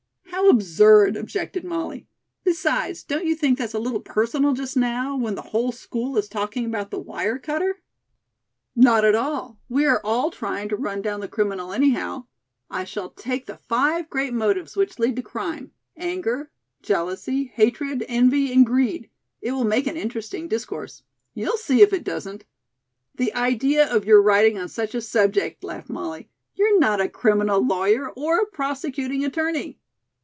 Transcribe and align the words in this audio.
"How 0.31 0.49
absurd," 0.49 1.15
objected 1.15 1.63
Molly. 1.63 2.07
"Besides, 2.43 3.03
don't 3.03 3.25
you 3.25 3.35
think 3.35 3.57
that's 3.57 3.75
a 3.75 3.79
little 3.79 3.99
personal 4.01 4.53
just 4.53 4.75
now, 4.75 5.15
when 5.15 5.35
the 5.35 5.41
whole 5.41 5.71
school 5.71 6.17
is 6.17 6.27
talking 6.27 6.65
about 6.65 6.89
the 6.89 6.99
wire 6.99 7.37
cutter?" 7.37 7.81
"Not 8.75 9.05
at 9.05 9.13
all. 9.13 9.59
We 9.69 9.85
are 9.85 10.01
all 10.03 10.31
trying 10.31 10.67
to 10.69 10.75
run 10.75 11.01
down 11.03 11.19
the 11.19 11.27
criminal, 11.27 11.71
anyhow. 11.71 12.25
I 12.71 12.85
shall 12.85 13.11
take 13.11 13.45
the 13.45 13.59
five 13.69 14.09
great 14.09 14.33
motives 14.33 14.75
which 14.75 14.97
lead 14.99 15.15
to 15.17 15.21
crime: 15.21 15.71
anger, 15.95 16.49
jealousy, 16.81 17.45
hatred, 17.53 18.03
envy 18.09 18.51
and 18.51 18.65
greed. 18.65 19.09
It 19.41 19.51
will 19.51 19.63
make 19.65 19.85
an 19.85 19.95
interesting 19.95 20.47
discourse. 20.47 21.03
You'll 21.33 21.57
see 21.57 21.81
if 21.81 21.93
it 21.93 22.03
doesn't." 22.03 22.45
"The 23.15 23.33
idea 23.35 23.89
of 23.93 24.05
your 24.05 24.21
writing 24.21 24.57
on 24.57 24.69
such 24.69 24.95
a 24.95 25.01
subject," 25.01 25.63
laughed 25.63 25.89
Molly. 25.89 26.29
"You're 26.55 26.79
not 26.79 26.99
a 26.99 27.07
criminal 27.07 27.65
lawyer 27.65 28.09
or 28.09 28.39
a 28.39 28.45
prosecuting 28.47 29.23
attorney." 29.23 29.77